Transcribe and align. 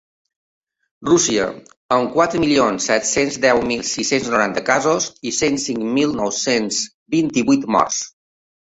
Rússia, 1.09 1.45
amb 1.97 2.09
quatre 2.15 2.41
milions 2.45 2.89
set-cents 2.93 3.39
deu 3.45 3.63
mil 3.73 3.85
sis-cents 3.91 4.33
noranta 4.35 4.67
casos 4.73 5.13
i 5.21 5.37
cent 5.45 5.63
cinc 5.69 5.89
mil 6.01 6.21
nou-cents 6.25 6.85
vint-i-vuit 7.19 7.73
morts. 7.79 8.07